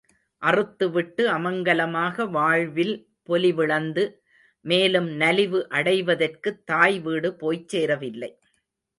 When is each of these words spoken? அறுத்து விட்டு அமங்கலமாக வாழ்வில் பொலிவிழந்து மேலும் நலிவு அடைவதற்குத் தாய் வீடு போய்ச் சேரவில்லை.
அறுத்து 0.41 0.91
விட்டு 0.91 1.29
அமங்கலமாக 1.29 2.25
வாழ்வில் 2.29 2.93
பொலிவிழந்து 3.29 4.03
மேலும் 4.65 5.09
நலிவு 5.15 5.67
அடைவதற்குத் 5.69 6.65
தாய் 6.65 6.99
வீடு 6.99 7.35
போய்ச் 7.35 7.67
சேரவில்லை. 7.67 8.31